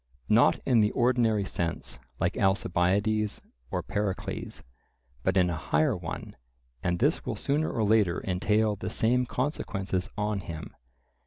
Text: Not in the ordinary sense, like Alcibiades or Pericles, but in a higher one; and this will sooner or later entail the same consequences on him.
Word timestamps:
Not 0.29 0.59
in 0.65 0.79
the 0.79 0.89
ordinary 0.93 1.45
sense, 1.45 1.99
like 2.19 2.35
Alcibiades 2.35 3.39
or 3.69 3.83
Pericles, 3.83 4.63
but 5.21 5.37
in 5.37 5.51
a 5.51 5.55
higher 5.55 5.95
one; 5.95 6.35
and 6.81 6.97
this 6.97 7.23
will 7.23 7.35
sooner 7.35 7.69
or 7.71 7.83
later 7.83 8.19
entail 8.25 8.75
the 8.75 8.89
same 8.89 9.27
consequences 9.27 10.09
on 10.17 10.39
him. 10.39 10.73